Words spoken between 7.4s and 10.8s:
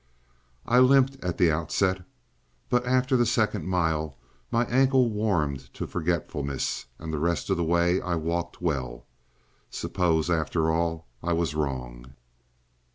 of the way I walked well. Suppose, after